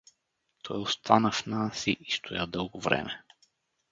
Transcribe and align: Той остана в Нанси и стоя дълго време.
Той 0.63 0.81
остана 0.81 1.31
в 1.31 1.45
Нанси 1.45 1.97
и 1.99 2.11
стоя 2.11 2.47
дълго 2.47 2.79
време. 2.79 3.23